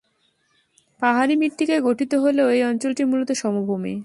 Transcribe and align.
পাহাড়ী 1.01 1.33
মৃত্তিকায় 1.35 1.81
গঠিত 1.81 2.11
হলেও 2.23 2.47
এই 2.55 2.61
অঞ্চলটি 2.63 3.03
মূলত 3.03 3.29
সমভূমি। 3.41 3.93